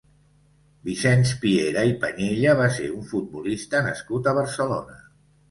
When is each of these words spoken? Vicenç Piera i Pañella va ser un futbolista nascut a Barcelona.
Vicenç 0.87 1.33
Piera 1.43 1.83
i 1.89 1.93
Pañella 2.05 2.57
va 2.63 2.67
ser 2.79 2.89
un 2.95 3.05
futbolista 3.13 3.85
nascut 3.91 4.33
a 4.33 4.37
Barcelona. 4.41 4.99